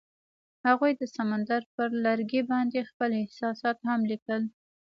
هغوی 0.67 0.91
د 0.95 1.01
سمندر 1.15 1.61
پر 1.73 1.89
لرګي 2.05 2.41
باندې 2.51 2.87
خپل 2.89 3.09
احساسات 3.21 3.77
هم 3.87 3.99
لیکل. 4.11 4.41